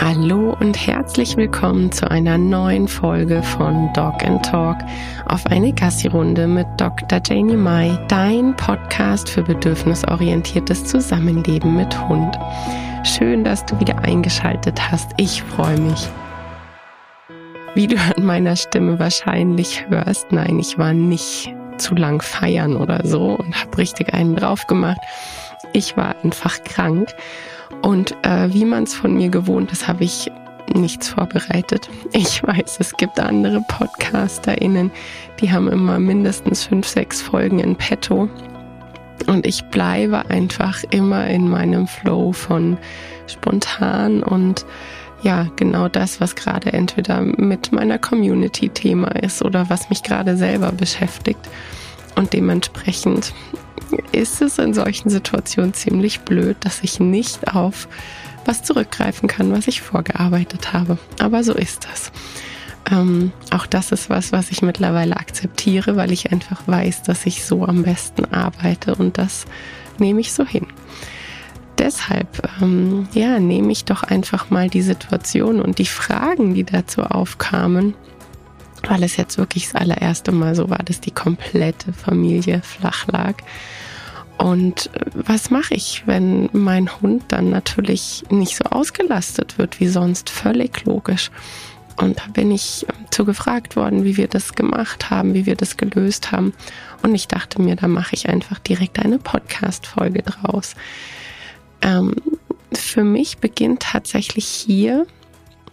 [0.00, 4.76] Hallo und herzlich willkommen zu einer neuen Folge von Dog and Talk
[5.26, 7.20] auf eine Gassi-Runde mit Dr.
[7.26, 12.38] Janie Mai, dein Podcast für bedürfnisorientiertes Zusammenleben mit Hund.
[13.02, 15.10] Schön, dass du wieder eingeschaltet hast.
[15.16, 16.08] Ich freue mich.
[17.74, 23.00] Wie du an meiner Stimme wahrscheinlich hörst, nein, ich war nicht zu lang feiern oder
[23.04, 25.00] so und habe richtig einen drauf gemacht.
[25.72, 27.08] Ich war einfach krank
[27.82, 30.30] und äh, wie man es von mir gewohnt ist, habe ich
[30.74, 31.88] nichts vorbereitet.
[32.12, 34.90] Ich weiß, es gibt andere PodcasterInnen,
[35.40, 38.28] die haben immer mindestens fünf, sechs Folgen in petto.
[39.26, 42.78] Und ich bleibe einfach immer in meinem Flow von
[43.26, 44.64] spontan und
[45.22, 50.36] ja, genau das, was gerade entweder mit meiner Community Thema ist oder was mich gerade
[50.36, 51.40] selber beschäftigt.
[52.14, 53.34] Und dementsprechend
[54.12, 57.88] ist es in solchen Situationen ziemlich blöd, dass ich nicht auf
[58.44, 60.98] was zurückgreifen kann, was ich vorgearbeitet habe.
[61.18, 62.10] Aber so ist das.
[62.90, 67.44] Ähm, auch das ist was, was ich mittlerweile akzeptiere, weil ich einfach weiß, dass ich
[67.44, 69.44] so am besten arbeite und das
[69.98, 70.66] nehme ich so hin.
[71.78, 77.02] Deshalb, ähm, ja, nehme ich doch einfach mal die Situation und die Fragen, die dazu
[77.02, 77.94] aufkamen,
[78.88, 83.34] weil es jetzt wirklich das allererste Mal so war, dass die komplette Familie flach lag.
[84.38, 89.88] Und äh, was mache ich, wenn mein Hund dann natürlich nicht so ausgelastet wird wie
[89.88, 90.30] sonst?
[90.30, 91.30] Völlig logisch.
[91.96, 95.56] Und da bin ich ähm, zu gefragt worden, wie wir das gemacht haben, wie wir
[95.56, 96.54] das gelöst haben.
[97.02, 100.74] Und ich dachte mir, da mache ich einfach direkt eine Podcast-Folge draus.
[101.82, 102.14] Ähm,
[102.72, 105.06] für mich beginnt tatsächlich hier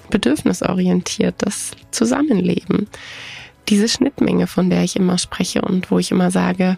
[0.09, 2.87] bedürfnisorientiertes Zusammenleben.
[3.69, 6.77] Diese Schnittmenge, von der ich immer spreche und wo ich immer sage,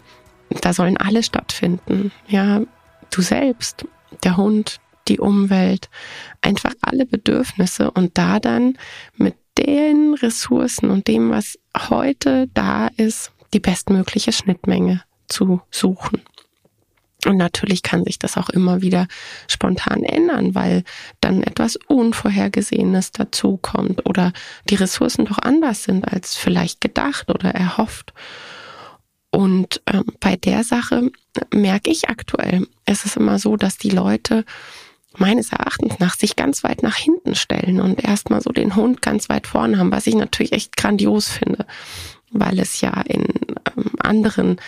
[0.62, 2.12] da sollen alle stattfinden.
[2.28, 2.62] Ja,
[3.10, 3.86] du selbst,
[4.24, 5.90] der Hund, die Umwelt,
[6.42, 8.78] einfach alle Bedürfnisse und da dann
[9.16, 11.58] mit den Ressourcen und dem, was
[11.90, 16.22] heute da ist, die bestmögliche Schnittmenge zu suchen.
[17.28, 19.08] Und natürlich kann sich das auch immer wieder
[19.50, 20.84] spontan ändern, weil
[21.20, 24.32] dann etwas Unvorhergesehenes dazukommt oder
[24.70, 28.14] die Ressourcen doch anders sind als vielleicht gedacht oder erhofft.
[29.30, 31.12] Und ähm, bei der Sache
[31.54, 34.46] merke ich aktuell, es ist immer so, dass die Leute
[35.18, 39.28] meines Erachtens nach sich ganz weit nach hinten stellen und erstmal so den Hund ganz
[39.28, 41.66] weit vorne haben, was ich natürlich echt grandios finde,
[42.32, 43.26] weil es ja in
[43.76, 44.62] ähm, anderen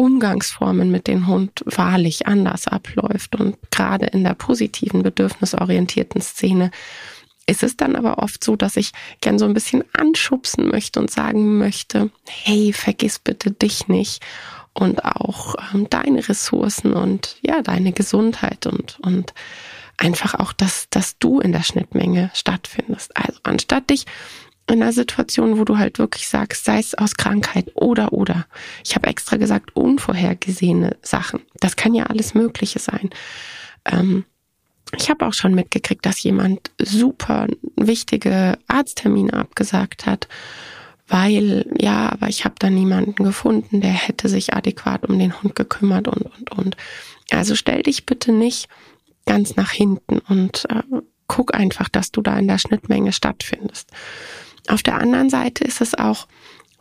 [0.00, 3.36] Umgangsformen mit dem Hund wahrlich anders abläuft.
[3.36, 6.70] Und gerade in der positiven, bedürfnisorientierten Szene
[7.46, 11.10] ist es dann aber oft so, dass ich gern so ein bisschen anschubsen möchte und
[11.10, 14.22] sagen möchte, hey, vergiss bitte dich nicht
[14.72, 19.34] und auch ähm, deine Ressourcen und ja, deine Gesundheit und, und
[19.98, 23.14] einfach auch, dass, dass du in der Schnittmenge stattfindest.
[23.18, 24.06] Also anstatt dich
[24.70, 28.46] in einer Situation, wo du halt wirklich sagst, sei es aus Krankheit oder oder.
[28.84, 31.40] Ich habe extra gesagt, unvorhergesehene Sachen.
[31.60, 33.10] Das kann ja alles Mögliche sein.
[33.84, 34.24] Ähm,
[34.96, 40.28] ich habe auch schon mitgekriegt, dass jemand super wichtige Arzttermine abgesagt hat,
[41.06, 45.54] weil ja, aber ich habe da niemanden gefunden, der hätte sich adäquat um den Hund
[45.54, 46.76] gekümmert und und und.
[47.30, 48.68] Also stell dich bitte nicht
[49.26, 50.82] ganz nach hinten und äh,
[51.28, 53.90] guck einfach, dass du da in der Schnittmenge stattfindest.
[54.68, 56.26] Auf der anderen Seite ist es auch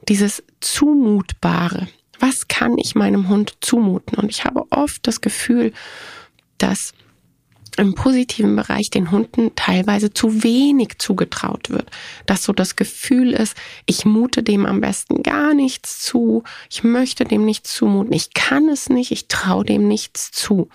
[0.07, 1.87] dieses Zumutbare.
[2.19, 4.17] Was kann ich meinem Hund zumuten?
[4.17, 5.73] Und ich habe oft das Gefühl,
[6.57, 6.93] dass
[7.77, 11.89] im positiven Bereich den Hunden teilweise zu wenig zugetraut wird.
[12.25, 17.23] Dass so das Gefühl ist, ich mute dem am besten gar nichts zu, ich möchte
[17.23, 20.67] dem nichts zumuten, ich kann es nicht, ich traue dem nichts zu.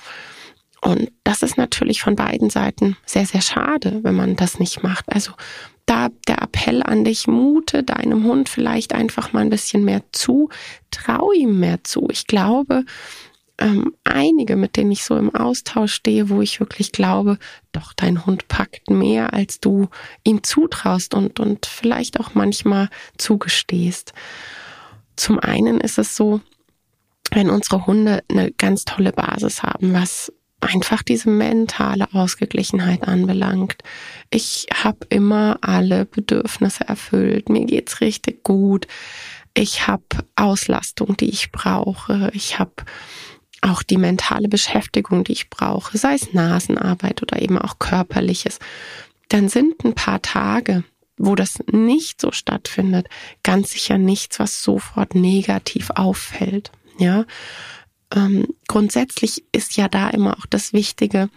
[0.81, 5.05] Und das ist natürlich von beiden Seiten sehr, sehr schade, wenn man das nicht macht.
[5.09, 5.33] Also
[5.87, 10.49] da der Appell an dich, mute deinem Hund vielleicht einfach mal ein bisschen mehr zu,
[10.91, 12.09] trau ihm mehr zu.
[12.11, 12.85] Ich glaube,
[13.59, 17.39] ähm, einige, mit denen ich so im Austausch stehe, wo ich wirklich glaube,
[17.73, 19.89] doch dein Hund packt mehr, als du
[20.25, 24.13] ihm zutraust und, und vielleicht auch manchmal zugestehst.
[25.17, 26.41] Zum einen ist es so,
[27.31, 30.33] wenn unsere Hunde eine ganz tolle Basis haben, was
[30.65, 33.77] einfach diese mentale Ausgeglichenheit anbelangt.
[34.31, 37.49] Ich habe immer alle Bedürfnisse erfüllt.
[37.49, 38.87] Mir geht's richtig gut.
[39.55, 40.03] Ich habe
[40.37, 42.31] Auslastung, die ich brauche.
[42.35, 42.73] Ich habe
[43.61, 48.59] auch die mentale Beschäftigung, die ich brauche, sei es Nasenarbeit oder eben auch körperliches.
[49.29, 50.85] Dann sind ein paar Tage,
[51.17, 53.09] wo das nicht so stattfindet,
[53.43, 56.73] ganz sicher nichts, was sofort negativ auffällt.
[56.99, 57.25] Ja,
[58.15, 61.29] ähm, grundsätzlich ist ja da immer auch das Wichtige,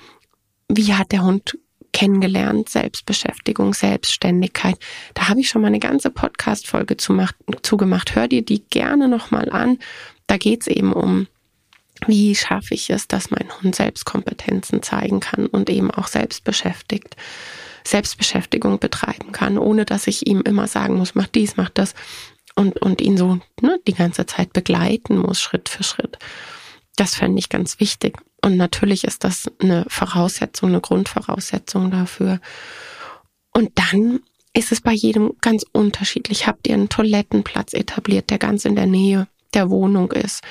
[0.69, 1.57] wie hat der Hund
[1.93, 4.77] kennengelernt, Selbstbeschäftigung, Selbstständigkeit.
[5.15, 8.15] Da habe ich schon mal eine ganze Podcast-Folge zugemacht.
[8.15, 9.79] Hör dir die gerne nochmal an.
[10.27, 11.27] Da geht's eben um,
[12.05, 17.15] wie schaffe ich es, dass mein Hund Selbstkompetenzen zeigen kann und eben auch selbstbeschäftigt,
[17.83, 21.95] Selbstbeschäftigung betreiben kann, ohne dass ich ihm immer sagen muss, mach dies, mach das
[22.55, 26.19] und, und ihn so ne, die ganze Zeit begleiten muss, Schritt für Schritt.
[26.97, 28.17] Das fände ich ganz wichtig.
[28.43, 32.39] Und natürlich ist das eine Voraussetzung, eine Grundvoraussetzung dafür.
[33.53, 34.19] Und dann
[34.53, 36.47] ist es bei jedem ganz unterschiedlich.
[36.47, 40.43] Habt ihr einen Toilettenplatz etabliert, der ganz in der Nähe der Wohnung ist?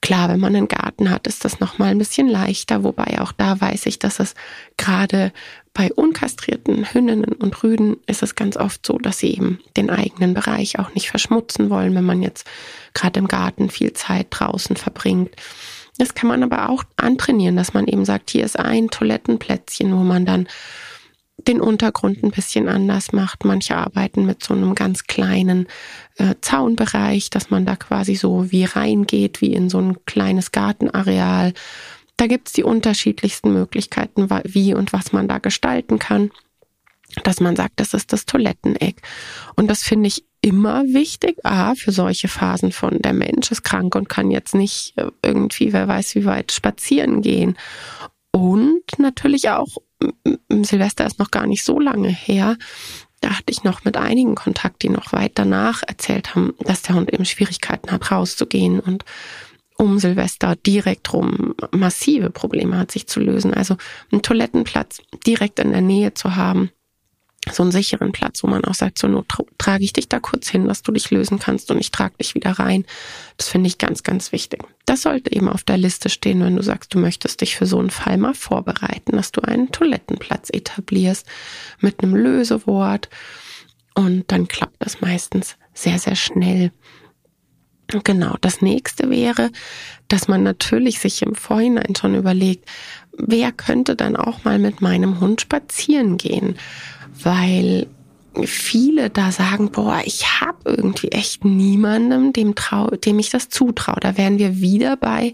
[0.00, 3.60] Klar, wenn man einen Garten hat, ist das nochmal ein bisschen leichter, wobei auch da
[3.60, 4.34] weiß ich, dass es
[4.76, 5.32] gerade
[5.72, 10.34] bei unkastrierten Hündinnen und Rüden ist es ganz oft so, dass sie eben den eigenen
[10.34, 12.46] Bereich auch nicht verschmutzen wollen, wenn man jetzt
[12.92, 15.34] gerade im Garten viel Zeit draußen verbringt.
[15.98, 20.02] Das kann man aber auch antrainieren, dass man eben sagt, hier ist ein Toilettenplätzchen, wo
[20.02, 20.48] man dann
[21.38, 23.44] den Untergrund ein bisschen anders macht.
[23.44, 25.66] Manche arbeiten mit so einem ganz kleinen
[26.16, 31.52] äh, Zaunbereich, dass man da quasi so wie reingeht, wie in so ein kleines Gartenareal.
[32.16, 36.30] Da gibt's die unterschiedlichsten Möglichkeiten, wie und was man da gestalten kann.
[37.22, 39.02] Dass man sagt, das ist das Toiletteneck.
[39.54, 41.38] Und das finde ich immer wichtig.
[41.44, 45.72] A, für solche Phasen von der Mensch ist krank und kann jetzt nicht äh, irgendwie,
[45.72, 47.56] wer weiß wie weit, spazieren gehen.
[48.30, 49.78] Und natürlich auch,
[50.50, 52.58] Silvester ist noch gar nicht so lange her.
[53.22, 56.96] Da hatte ich noch mit einigen Kontakt, die noch weit danach erzählt haben, dass der
[56.96, 59.06] Hund eben Schwierigkeiten hat, rauszugehen und
[59.78, 63.54] um Silvester direkt rum massive Probleme hat sich zu lösen.
[63.54, 63.76] Also
[64.12, 66.70] einen Toilettenplatz direkt in der Nähe zu haben,
[67.50, 69.28] so einen sicheren Platz, wo man auch sagt, zur Not
[69.64, 72.34] trage ich dich da kurz hin, dass du dich lösen kannst und ich trage dich
[72.34, 72.84] wieder rein.
[73.38, 74.62] Das finde ich ganz, ganz wichtig.
[74.84, 77.78] Das sollte eben auf der Liste stehen, wenn du sagst, du möchtest dich für so
[77.78, 81.26] einen Fall mal vorbereiten, dass du einen Toilettenplatz etablierst
[81.80, 83.08] mit einem Lösewort
[83.94, 86.70] und dann klappt das meistens sehr, sehr schnell.
[87.88, 89.50] Genau, das nächste wäre,
[90.08, 92.68] dass man natürlich sich im Vorhinein schon überlegt,
[93.16, 96.56] wer könnte dann auch mal mit meinem Hund spazieren gehen?
[97.22, 97.86] weil
[98.44, 104.00] viele da sagen, boah, ich habe irgendwie echt niemandem, dem, trau, dem ich das zutraue.
[104.00, 105.32] Da wären wir wieder bei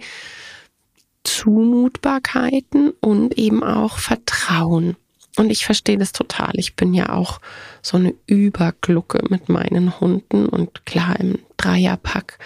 [1.24, 4.96] Zumutbarkeiten und eben auch Vertrauen.
[5.36, 6.50] Und ich verstehe das total.
[6.54, 7.40] Ich bin ja auch
[7.82, 12.38] so eine Überglucke mit meinen Hunden und klar im Dreierpack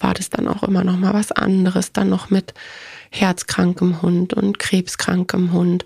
[0.00, 2.52] war das dann auch immer noch mal was anderes, dann noch mit
[3.10, 5.84] herzkrankem Hund und krebskrankem Hund.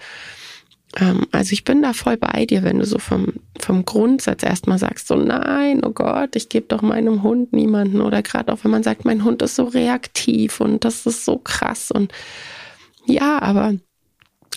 [0.94, 4.79] Ähm, also ich bin da voll bei dir, wenn du so vom, vom Grundsatz erstmal
[4.79, 8.00] sagst, so nein, oh Gott, ich gebe doch meinem Hund niemanden.
[8.00, 11.38] Oder gerade auch wenn man sagt, mein Hund ist so reaktiv und das ist so
[11.38, 11.91] krass.
[11.91, 12.12] Und
[13.06, 13.75] ja, aber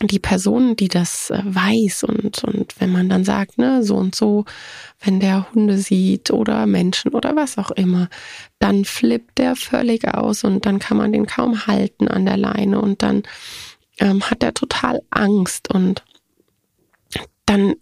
[0.02, 4.16] die Person, die das äh, weiß und, und wenn man dann sagt, ne, so und
[4.16, 4.46] so,
[5.02, 8.08] wenn der Hunde sieht oder Menschen oder was auch immer,
[8.60, 12.80] dann flippt der völlig aus und dann kann man den kaum halten an der Leine
[12.80, 13.24] und dann
[14.00, 16.04] ähm, hat er total Angst und
[17.50, 17.74] dann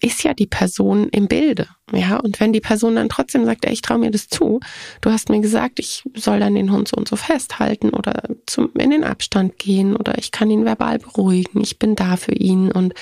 [0.00, 1.68] ist ja die Person im Bilde.
[1.92, 4.60] Ja, und wenn die Person dann trotzdem sagt, ey, ich traue mir das zu,
[5.00, 8.70] du hast mir gesagt, ich soll dann den Hund so und so festhalten oder zum,
[8.74, 12.70] in den Abstand gehen oder ich kann ihn verbal beruhigen, ich bin da für ihn
[12.70, 12.94] und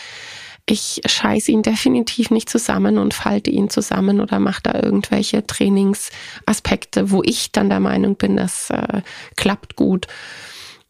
[0.68, 7.10] ich scheiße ihn definitiv nicht zusammen und falte ihn zusammen oder mache da irgendwelche Trainingsaspekte,
[7.10, 9.02] wo ich dann der Meinung bin, das äh,
[9.36, 10.06] klappt gut.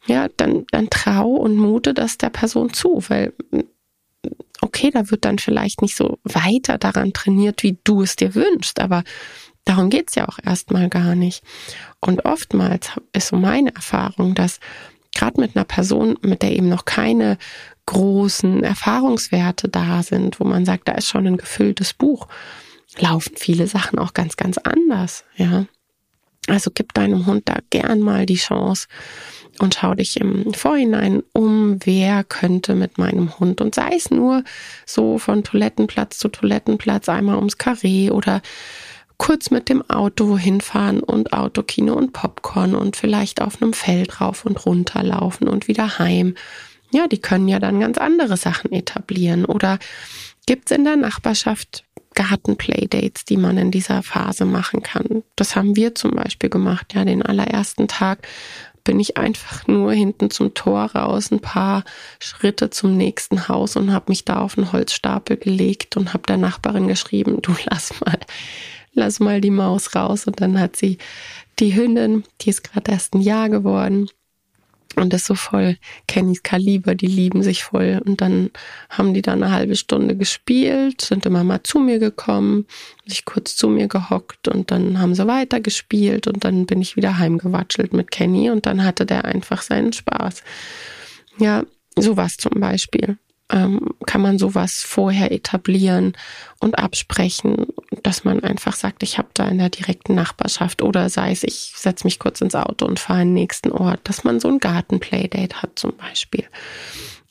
[0.07, 3.35] Ja, dann, dann trau und mute das der Person zu, weil
[4.77, 8.81] okay, da wird dann vielleicht nicht so weiter daran trainiert, wie du es dir wünschst,
[8.81, 9.05] aber
[9.65, 11.43] darum geht's ja auch erstmal gar nicht.
[12.01, 14.61] Und oftmals ist so meine Erfahrung, dass
[15.15, 17.39] gerade mit einer Person, mit der eben noch keine
[17.87, 22.29] großen Erfahrungswerte da sind, wo man sagt, da ist schon ein gefülltes Buch,
[22.99, 25.67] laufen viele Sachen auch ganz, ganz anders, ja.
[26.49, 28.87] Also gib deinem Hund da gern mal die Chance,
[29.59, 34.45] und schau dich im Vorhinein um, wer könnte mit meinem Hund und sei es nur
[34.85, 38.43] so von Toilettenplatz zu Toilettenplatz einmal ums Karree oder
[39.19, 44.45] kurz mit dem Auto hinfahren und Autokino und Popcorn und vielleicht auf einem Feld rauf
[44.45, 46.35] und runter laufen und wieder heim.
[46.93, 49.47] Ja, die können ja dann ganz andere Sachen etablieren.
[49.47, 49.79] Oder
[50.47, 51.86] gibt's in der Nachbarschaft
[52.17, 55.23] Gartenplaydates, die man in dieser Phase machen kann.
[55.37, 58.27] Das haben wir zum Beispiel gemacht, ja, den allerersten Tag
[58.83, 61.85] bin ich einfach nur hinten zum Tor raus, ein paar
[62.21, 66.37] Schritte zum nächsten Haus und habe mich da auf einen Holzstapel gelegt und habe der
[66.37, 68.19] Nachbarin geschrieben, du lass mal,
[68.93, 70.27] lass mal die Maus raus.
[70.27, 70.99] Und dann hat sie
[71.59, 74.09] die Hündin, die ist gerade erst ein Jahr geworden,
[74.97, 75.77] Und das so voll
[76.09, 78.01] Kennys Kaliber, die lieben sich voll.
[78.05, 78.51] Und dann
[78.89, 82.67] haben die da eine halbe Stunde gespielt, sind immer mal zu mir gekommen,
[83.05, 86.97] sich kurz zu mir gehockt und dann haben sie weiter gespielt und dann bin ich
[86.97, 90.43] wieder heimgewatschelt mit Kenny und dann hatte der einfach seinen Spaß.
[91.39, 91.65] Ja,
[91.97, 93.19] sowas zum Beispiel
[93.51, 96.17] ähm, kann man sowas vorher etablieren
[96.61, 97.67] und absprechen,
[98.03, 101.73] dass man einfach sagt, ich habe da in der direkten Nachbarschaft oder sei es, ich
[101.77, 104.59] setze mich kurz ins Auto und fahre in den nächsten Ort, dass man so ein
[104.59, 106.45] Gartenplaydate hat zum Beispiel.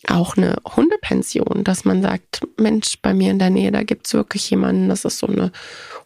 [0.08, 4.50] Auch eine Hundepension, dass man sagt, Mensch, bei mir in der Nähe, da gibt's wirklich
[4.50, 5.52] jemanden, das ist so eine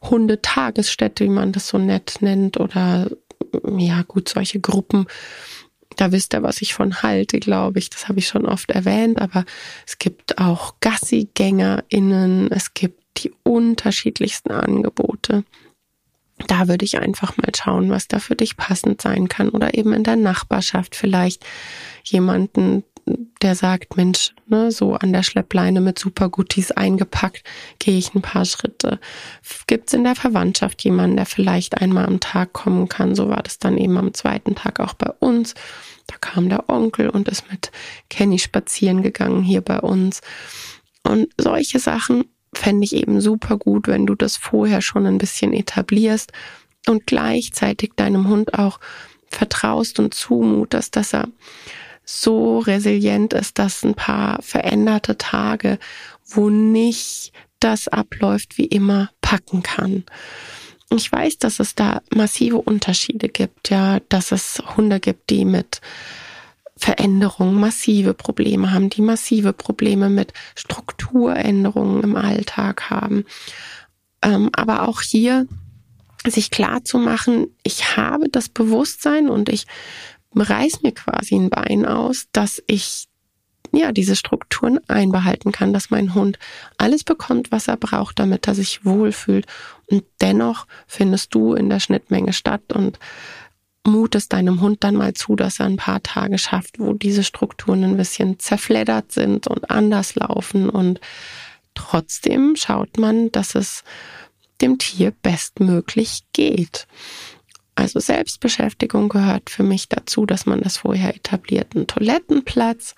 [0.01, 3.10] Hundetagesstätte, wie man das so nett nennt, oder
[3.78, 5.08] ja gut, solche Gruppen,
[6.00, 7.89] da wisst ihr, was ich von halte, glaube ich.
[7.89, 9.22] Das habe ich schon oft erwähnt.
[9.22, 9.44] Aber
[9.86, 12.51] es gibt auch Gassigängerinnen.
[12.51, 15.44] Es gibt die unterschiedlichsten Angebote.
[16.48, 19.50] Da würde ich einfach mal schauen, was da für dich passend sein kann.
[19.50, 21.46] Oder eben in der Nachbarschaft vielleicht
[22.06, 22.86] jemanden,
[23.42, 27.44] der sagt, Mensch, ne, so an der Schleppleine mit Supergutis eingepackt,
[27.80, 29.00] gehe ich ein paar Schritte.
[29.68, 33.16] Gibt es in der Verwandtschaft jemanden, der vielleicht einmal am Tag kommen kann?
[33.16, 35.54] So war das dann eben am zweiten Tag auch bei uns.
[36.08, 37.72] Da kam der Onkel und ist mit
[38.10, 40.22] Kenny spazieren gegangen hier bei uns.
[41.04, 45.54] Und solche Sachen fände ich eben super gut, wenn du das vorher schon ein bisschen
[45.54, 46.32] etablierst
[46.88, 48.80] und gleichzeitig deinem Hund auch
[49.30, 51.28] vertraust und zumutest, dass er
[52.12, 55.78] so resilient ist, dass ein paar veränderte Tage,
[56.25, 60.06] wo nicht das abläuft wie immer, packen kann.
[60.89, 65.82] Ich weiß, dass es da massive Unterschiede gibt, ja, dass es Hunde gibt, die mit
[66.78, 73.25] Veränderungen massive Probleme haben, die massive Probleme mit Strukturänderungen im Alltag haben.
[74.24, 75.46] Ähm, aber auch hier
[76.25, 79.68] sich klar zu machen, ich habe das Bewusstsein und ich
[80.36, 83.07] reiß mir quasi ein Bein aus, dass ich
[83.71, 86.39] ja diese Strukturen einbehalten kann, dass mein Hund
[86.77, 89.45] alles bekommt, was er braucht, damit er sich wohlfühlt.
[89.88, 93.00] Und dennoch findest du in der Schnittmenge statt und
[93.86, 97.83] mutest deinem Hund dann mal zu, dass er ein paar Tage schafft, wo diese Strukturen
[97.83, 101.00] ein bisschen zerfleddert sind und anders laufen und
[101.75, 103.83] trotzdem schaut man, dass es
[104.62, 106.88] dem Tier bestmöglich geht.
[107.79, 111.75] Also Selbstbeschäftigung gehört für mich dazu, dass man das vorher etabliert.
[111.75, 112.93] Ein Toilettenplatz,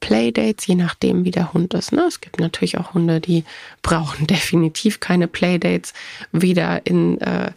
[0.00, 1.92] Playdates, je nachdem, wie der Hund ist.
[1.92, 2.06] Ne?
[2.08, 3.44] Es gibt natürlich auch Hunde, die
[3.82, 5.92] brauchen definitiv keine Playdates,
[6.32, 7.52] weder in äh,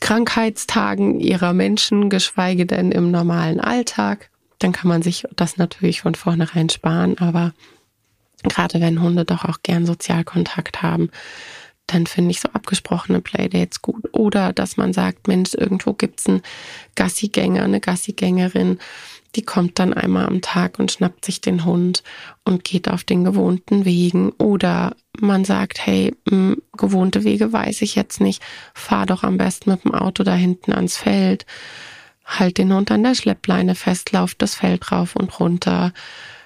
[0.00, 4.28] Krankheitstagen ihrer Menschen, geschweige denn im normalen Alltag.
[4.58, 7.54] Dann kann man sich das natürlich von vornherein sparen, aber
[8.42, 11.10] gerade wenn Hunde doch auch gern Sozialkontakt haben,
[11.86, 14.08] dann finde ich so abgesprochene Playdates gut.
[14.12, 16.42] Oder dass man sagt, Mensch, irgendwo gibt's einen
[16.94, 18.78] Gassigänger, eine Gassigängerin,
[19.36, 22.02] die kommt dann einmal am Tag und schnappt sich den Hund
[22.44, 24.30] und geht auf den gewohnten Wegen.
[24.32, 28.42] Oder man sagt, hey, mh, gewohnte Wege weiß ich jetzt nicht,
[28.74, 31.46] fahr doch am besten mit dem Auto da hinten ans Feld,
[32.24, 35.92] halt den Hund an der Schleppleine fest, lauf das Feld rauf und runter.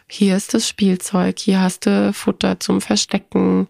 [0.08, 3.68] Hier ist das Spielzeug, hier hast du Futter zum Verstecken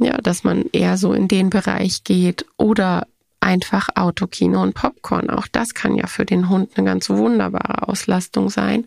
[0.00, 3.06] ja, dass man eher so in den Bereich geht oder
[3.40, 5.30] einfach Autokino und Popcorn.
[5.30, 8.86] Auch das kann ja für den Hund eine ganz wunderbare Auslastung sein.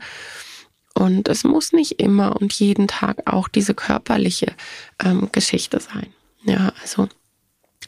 [0.93, 4.53] Und es muss nicht immer und jeden Tag auch diese körperliche
[5.03, 6.08] ähm, Geschichte sein.
[6.43, 7.08] Ja, also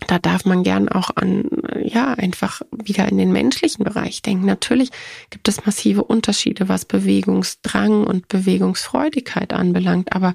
[0.07, 1.45] da darf man gern auch an,
[1.83, 4.45] ja, einfach wieder in den menschlichen Bereich denken.
[4.45, 4.89] Natürlich
[5.29, 10.33] gibt es massive Unterschiede, was Bewegungsdrang und Bewegungsfreudigkeit anbelangt, aber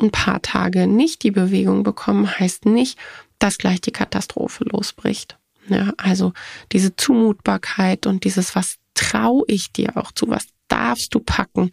[0.00, 2.98] ein paar Tage nicht die Bewegung bekommen, heißt nicht,
[3.38, 5.38] dass gleich die Katastrophe losbricht.
[5.68, 6.32] Ja, also
[6.72, 11.70] diese Zumutbarkeit und dieses, was traue ich dir auch zu, was darfst du packen,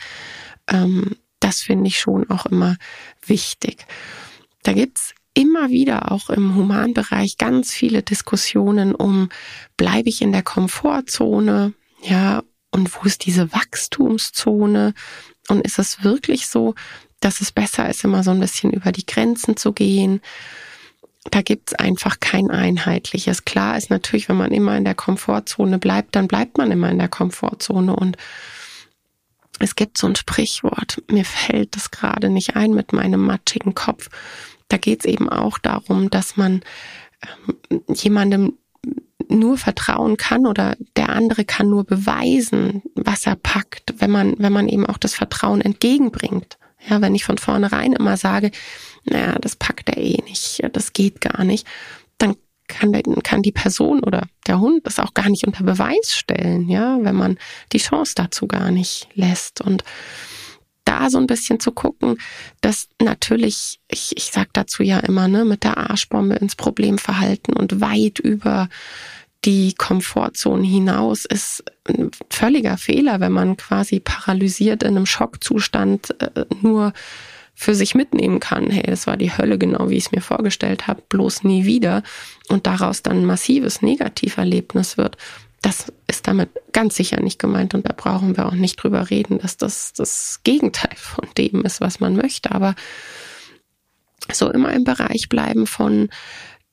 [0.68, 2.77] ähm, das finde ich schon auch immer
[3.25, 3.86] wichtig.
[4.63, 9.30] Da gibt's immer wieder auch im Humanbereich ganz viele Diskussionen um,
[9.77, 14.94] bleibe ich in der Komfortzone, ja, und wo ist diese Wachstumszone?
[15.50, 16.75] Und ist es wirklich so,
[17.19, 20.21] dass es besser ist, immer so ein bisschen über die Grenzen zu gehen.
[21.31, 23.45] Da gibt's einfach kein einheitliches.
[23.45, 27.00] Klar ist natürlich, wenn man immer in der Komfortzone bleibt, dann bleibt man immer in
[27.00, 27.95] der Komfortzone.
[27.95, 28.17] Und
[29.59, 34.09] es gibt so ein Sprichwort, mir fällt das gerade nicht ein mit meinem matschigen Kopf.
[34.67, 36.62] Da geht's eben auch darum, dass man
[37.69, 38.57] ähm, jemandem
[39.30, 44.53] nur vertrauen kann oder der andere kann nur beweisen, was er packt, wenn man, wenn
[44.53, 46.58] man eben auch das Vertrauen entgegenbringt.
[46.88, 48.51] Ja, wenn ich von vornherein immer sage,
[49.06, 51.65] naja, das packt er eh nicht, das geht gar nicht,
[52.18, 52.36] dann
[52.68, 52.92] kann,
[53.24, 57.15] kann die Person oder der Hund das auch gar nicht unter Beweis stellen, ja, wenn
[57.15, 57.38] man
[57.72, 59.62] die Chance dazu gar nicht lässt.
[59.62, 59.84] Und
[60.93, 62.17] da so ein bisschen zu gucken,
[62.62, 67.81] dass natürlich, ich, ich sag dazu ja immer, ne, mit der Arschbombe ins Problemverhalten und
[67.81, 68.69] weit über
[69.45, 76.45] die Komfortzone hinaus ist ein völliger Fehler, wenn man quasi paralysiert in einem Schockzustand äh,
[76.62, 76.93] nur
[77.55, 78.69] für sich mitnehmen kann.
[78.69, 82.03] Hey, das war die Hölle, genau wie ich es mir vorgestellt habe, bloß nie wieder.
[82.47, 85.17] Und daraus dann ein massives Negativerlebnis wird.
[85.62, 89.39] Das ist damit ganz sicher nicht gemeint und da brauchen wir auch nicht drüber reden,
[89.39, 92.51] dass das das Gegenteil von dem ist, was man möchte.
[92.51, 92.75] Aber
[94.32, 96.10] so immer im Bereich bleiben von,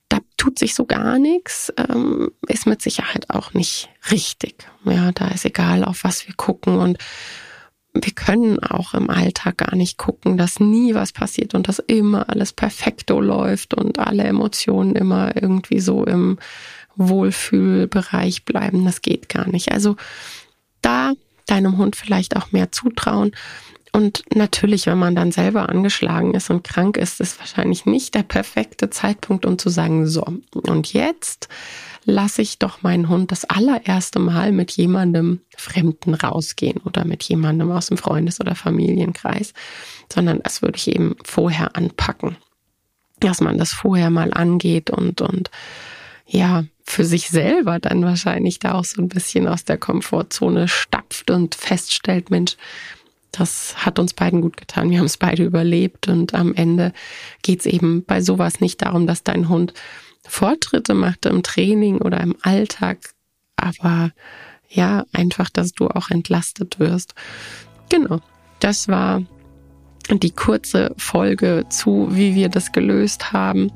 [0.08, 4.66] da tut sich so gar nichts, ähm, ist mit Sicherheit auch nicht richtig.
[4.84, 6.98] Ja, da ist egal, auf was wir gucken und
[7.92, 12.28] wir können auch im Alltag gar nicht gucken, dass nie was passiert und dass immer
[12.28, 16.38] alles perfekto läuft und alle Emotionen immer irgendwie so im
[16.96, 18.84] Wohlfühlbereich bleiben.
[18.84, 19.72] Das geht gar nicht.
[19.72, 19.96] Also
[20.82, 21.12] da
[21.46, 23.32] deinem Hund vielleicht auch mehr zutrauen.
[23.92, 28.22] Und natürlich, wenn man dann selber angeschlagen ist und krank ist, ist wahrscheinlich nicht der
[28.22, 31.48] perfekte Zeitpunkt, um zu sagen, so, und jetzt
[32.04, 37.72] lasse ich doch meinen Hund das allererste Mal mit jemandem Fremden rausgehen oder mit jemandem
[37.72, 39.54] aus dem Freundes- oder Familienkreis,
[40.10, 42.36] sondern das würde ich eben vorher anpacken.
[43.18, 45.50] Dass man das vorher mal angeht und, und
[46.26, 51.30] ja, für sich selber dann wahrscheinlich da auch so ein bisschen aus der Komfortzone stapft
[51.30, 52.56] und feststellt, Mensch,
[53.32, 54.90] das hat uns beiden gut getan.
[54.90, 56.92] Wir haben es beide überlebt und am Ende
[57.42, 59.72] geht es eben bei sowas nicht darum, dass dein Hund
[60.26, 62.98] Fortschritte macht im Training oder im Alltag,
[63.56, 64.10] aber
[64.68, 67.14] ja, einfach, dass du auch entlastet wirst.
[67.88, 68.20] Genau,
[68.58, 69.22] das war
[70.10, 73.72] die kurze Folge zu, wie wir das gelöst haben.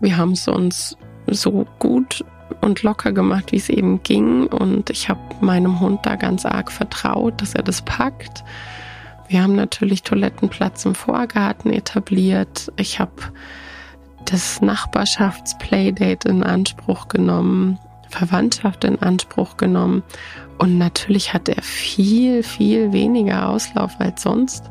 [0.00, 0.96] Wir haben es uns
[1.30, 2.24] so gut
[2.60, 4.46] und locker gemacht, wie es eben ging.
[4.46, 8.44] Und ich habe meinem Hund da ganz arg vertraut, dass er das packt.
[9.28, 12.72] Wir haben natürlich Toilettenplatz im Vorgarten etabliert.
[12.76, 13.12] Ich habe
[14.24, 17.78] das Nachbarschaftsplaydate in Anspruch genommen,
[18.08, 20.02] Verwandtschaft in Anspruch genommen.
[20.58, 24.64] Und natürlich hat er viel, viel weniger Auslauf als sonst.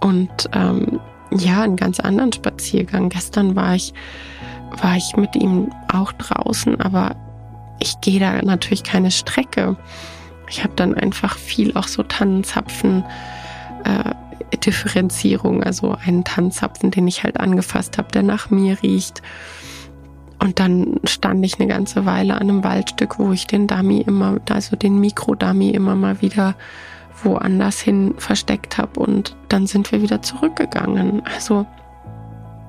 [0.00, 3.08] Und ähm, ja, einen ganz anderen Spaziergang.
[3.08, 3.94] Gestern war ich,
[4.80, 7.16] war ich mit ihm auch draußen, aber
[7.78, 9.76] ich gehe da natürlich keine Strecke.
[10.48, 13.04] Ich habe dann einfach viel auch so Tannenzapfen
[13.84, 14.14] äh,
[14.58, 19.22] Differenzierung, also einen Tanzzapfen, den ich halt angefasst habe, der nach mir riecht.
[20.38, 24.38] Und dann stand ich eine ganze Weile an einem Waldstück, wo ich den Dummy immer,
[24.50, 26.54] also den Mikrodummy immer mal wieder
[27.22, 31.22] woanders hin versteckt habe und dann sind wir wieder zurückgegangen.
[31.24, 31.66] Also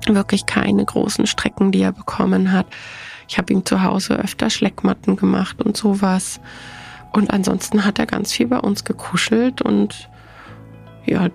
[0.08, 2.66] wirklich keine großen Strecken, die er bekommen hat.
[3.28, 6.40] Ich habe ihm zu Hause öfter Schleckmatten gemacht und sowas.
[7.12, 10.10] Und ansonsten hat er ganz viel bei uns gekuschelt und
[11.06, 11.28] ja,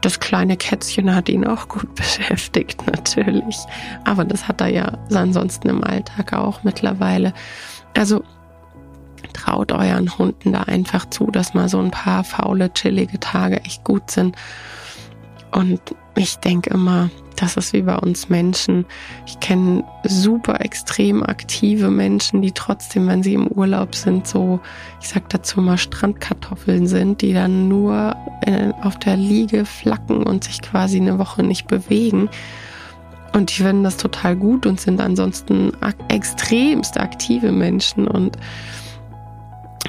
[0.00, 3.58] das kleine Kätzchen hat ihn auch gut beschäftigt, natürlich.
[4.04, 7.32] Aber das hat er ja ansonsten im Alltag auch mittlerweile.
[7.96, 8.22] Also
[9.32, 13.84] traut euren Hunden da einfach zu, dass mal so ein paar faule, chillige Tage echt
[13.84, 14.36] gut sind.
[15.50, 15.80] Und
[16.16, 18.86] ich denke immer, das ist wie bei uns Menschen.
[19.26, 24.60] Ich kenne super extrem aktive Menschen, die trotzdem, wenn sie im Urlaub sind, so,
[25.00, 30.44] ich sag dazu mal Strandkartoffeln sind, die dann nur äh, auf der Liege flacken und
[30.44, 32.28] sich quasi eine Woche nicht bewegen.
[33.32, 35.72] Und die finden das total gut und sind ansonsten
[36.08, 38.38] extremst aktive Menschen und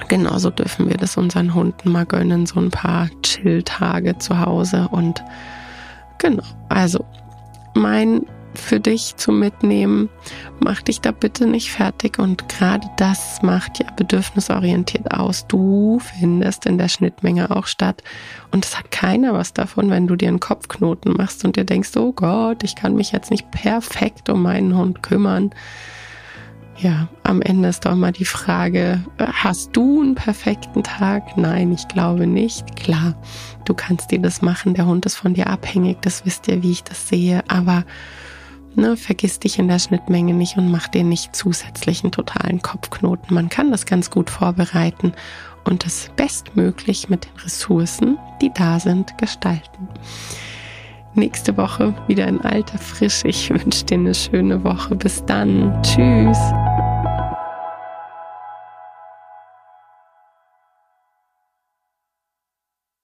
[0.08, 5.24] genauso dürfen wir das unseren Hunden mal gönnen, so ein paar Chill-Tage zu Hause und
[6.18, 7.06] genau, also
[7.74, 8.26] mein
[8.58, 10.10] für dich zu mitnehmen.
[10.60, 15.46] Mach dich da bitte nicht fertig und gerade das macht ja bedürfnisorientiert aus.
[15.48, 18.04] Du findest in der Schnittmenge auch statt
[18.52, 21.96] und es hat keiner was davon, wenn du dir einen Kopfknoten machst und dir denkst,
[21.98, 25.52] oh Gott, ich kann mich jetzt nicht perfekt um meinen Hund kümmern.
[26.78, 31.38] Ja, am Ende ist doch mal die Frage, hast du einen perfekten Tag?
[31.38, 32.76] Nein, ich glaube nicht.
[32.76, 33.16] Klar,
[33.64, 36.72] du kannst dir das machen, der Hund ist von dir abhängig, das wisst ihr, wie
[36.72, 37.86] ich das sehe, aber
[38.76, 43.34] ne, vergiss dich in der Schnittmenge nicht und mach dir nicht zusätzlichen totalen Kopfknoten.
[43.34, 45.14] Man kann das ganz gut vorbereiten
[45.64, 49.88] und es bestmöglich mit den Ressourcen, die da sind, gestalten
[51.16, 53.28] nächste Woche wieder in alter Frische.
[53.28, 54.96] Ich wünsche dir eine schöne Woche.
[54.96, 55.82] Bis dann.
[55.84, 56.38] Tschüss.